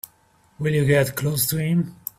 Will 0.57 0.73
you 0.73 0.85
get 0.85 1.15
close 1.15 1.45
to 1.49 1.59
him? 1.59 1.95